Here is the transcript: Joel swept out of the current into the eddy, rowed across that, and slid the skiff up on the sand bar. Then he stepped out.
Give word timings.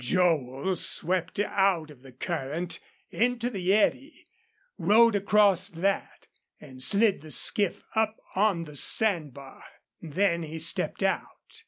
Joel 0.03 0.75
swept 0.77 1.39
out 1.39 1.91
of 1.91 2.01
the 2.01 2.11
current 2.11 2.79
into 3.11 3.51
the 3.51 3.71
eddy, 3.71 4.25
rowed 4.79 5.13
across 5.13 5.69
that, 5.69 6.25
and 6.59 6.81
slid 6.81 7.21
the 7.21 7.29
skiff 7.29 7.83
up 7.93 8.15
on 8.35 8.63
the 8.63 8.73
sand 8.75 9.35
bar. 9.35 9.63
Then 10.01 10.41
he 10.41 10.57
stepped 10.57 11.03
out. 11.03 11.27